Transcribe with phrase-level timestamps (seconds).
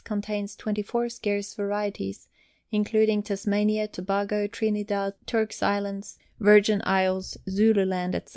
[0.03, 2.27] Contains 24 scarce varieties,
[2.71, 8.29] including Tasmania, Tobago, Trinidad, Turks Islands, Virgin Isles, Zululand, etc.